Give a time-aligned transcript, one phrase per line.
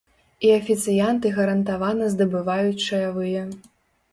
[0.45, 3.45] І афіцыянты гарантавана здабываюць чаявыя.